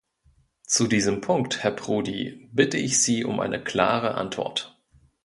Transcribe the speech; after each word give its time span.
Zu 0.65 0.87
diesem 0.87 1.21
Punkt, 1.21 1.61
Herr 1.61 1.69
Prodi, 1.69 2.49
bitte 2.51 2.77
ich 2.79 2.99
Sie 3.03 3.23
um 3.23 3.39
eine 3.39 3.63
klare 3.63 4.15
Antwort. 4.15 4.81